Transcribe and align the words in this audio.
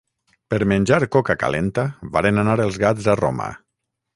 Per 0.53 0.57
menjar 0.71 0.97
coca 1.17 1.35
calenta 1.43 1.85
varen 2.17 2.45
anar 2.45 2.59
els 2.67 2.81
gats 2.85 3.13
a 3.15 3.17
Roma. 3.25 3.53